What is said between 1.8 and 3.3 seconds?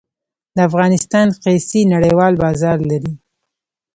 نړیوال بازار لري